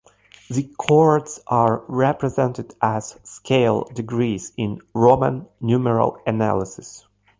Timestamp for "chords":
0.79-1.39